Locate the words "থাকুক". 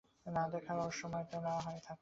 1.77-1.89